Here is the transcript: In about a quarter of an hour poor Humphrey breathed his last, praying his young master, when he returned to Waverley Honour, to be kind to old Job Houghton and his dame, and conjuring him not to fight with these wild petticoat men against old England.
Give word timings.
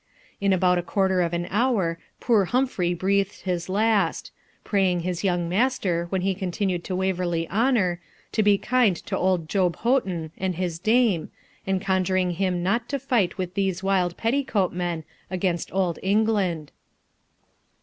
In 0.39 0.51
about 0.51 0.79
a 0.79 0.81
quarter 0.81 1.21
of 1.21 1.31
an 1.31 1.45
hour 1.51 1.99
poor 2.19 2.45
Humphrey 2.45 2.91
breathed 2.95 3.41
his 3.41 3.69
last, 3.69 4.31
praying 4.63 5.01
his 5.01 5.23
young 5.23 5.47
master, 5.47 6.07
when 6.09 6.21
he 6.21 6.33
returned 6.33 6.83
to 6.85 6.95
Waverley 6.95 7.47
Honour, 7.51 8.01
to 8.31 8.41
be 8.41 8.57
kind 8.57 8.95
to 8.95 9.15
old 9.15 9.47
Job 9.47 9.75
Houghton 9.75 10.31
and 10.39 10.55
his 10.55 10.79
dame, 10.79 11.29
and 11.67 11.79
conjuring 11.79 12.31
him 12.31 12.63
not 12.63 12.89
to 12.89 12.97
fight 12.97 13.37
with 13.37 13.53
these 13.53 13.83
wild 13.83 14.17
petticoat 14.17 14.73
men 14.73 15.03
against 15.29 15.71
old 15.71 15.99
England. 16.01 16.71